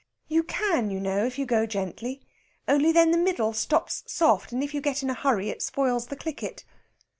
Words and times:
You 0.27 0.41
can, 0.41 0.89
you 0.89 0.99
know, 0.99 1.23
if 1.27 1.37
you 1.37 1.45
go 1.45 1.67
gently. 1.67 2.23
Only 2.67 2.91
then 2.91 3.11
the 3.11 3.19
middle 3.19 3.53
stops 3.53 4.01
soft, 4.07 4.51
and 4.51 4.63
if 4.63 4.73
you 4.73 4.81
get 4.81 5.03
in 5.03 5.11
a 5.11 5.13
hurry 5.13 5.49
it 5.51 5.61
spoils 5.61 6.07
the 6.07 6.15
clicket." 6.15 6.63